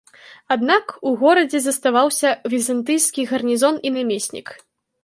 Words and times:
Аднак 0.55 0.85
у 1.09 1.11
горадзе 1.23 1.61
заставаўся 1.67 2.33
візантыйскі 2.57 3.31
гарнізон 3.35 3.75
і 3.87 3.95
намеснік. 4.01 4.47